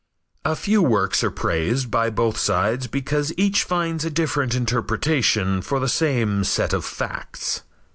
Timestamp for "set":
6.43-6.73